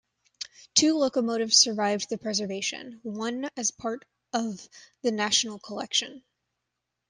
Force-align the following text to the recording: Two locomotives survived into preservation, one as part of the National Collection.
Two 0.73 0.97
locomotives 0.97 1.55
survived 1.59 2.05
into 2.11 2.17
preservation, 2.17 3.01
one 3.03 3.51
as 3.55 3.69
part 3.69 4.03
of 4.33 4.67
the 5.03 5.11
National 5.11 5.59
Collection. 5.59 6.23